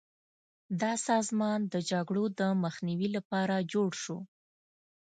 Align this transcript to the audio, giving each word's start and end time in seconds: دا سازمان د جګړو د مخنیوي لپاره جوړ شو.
دا 0.81 0.91
سازمان 1.07 1.59
د 1.73 1.75
جګړو 1.91 2.23
د 2.39 2.41
مخنیوي 2.63 3.09
لپاره 3.17 3.55
جوړ 3.73 3.89
شو. 4.03 4.17